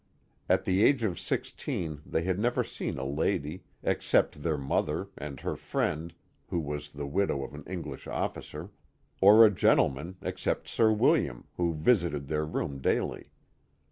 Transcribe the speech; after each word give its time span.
At 0.49 0.65
the 0.65 0.83
age 0.83 1.03
(jf 1.03 1.19
sixteen 1.19 2.01
they 2.07 2.23
had 2.23 2.39
never 2.39 2.63
seen 2.63 2.97
a 2.97 3.05
lady, 3.05 3.65
except 3.83 4.41
their 4.41 4.57
mother 4.57 5.09
and 5.15 5.39
her 5.41 5.55
friend 5.55 6.15
(who 6.47 6.59
was 6.59 6.89
the 6.89 7.05
widow 7.05 7.43
of 7.43 7.53
an 7.53 7.63
English 7.67 8.07
officer), 8.07 8.71
or 9.21 9.45
a 9.45 9.51
gen 9.51 9.77
tleman 9.77 10.15
except 10.23 10.67
Sir 10.67 10.91
William, 10.91 11.43
who 11.57 11.75
visited 11.75 12.25
their 12.29 12.45
room 12.47 12.79
daily. 12.79 13.25